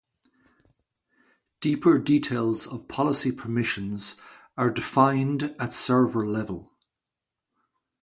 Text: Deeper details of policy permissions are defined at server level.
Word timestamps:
Deeper 1.59 1.99
details 1.99 2.65
of 2.65 2.87
policy 2.87 3.31
permissions 3.31 4.15
are 4.57 4.71
defined 4.71 5.55
at 5.59 5.73
server 5.73 6.27
level. 6.27 6.73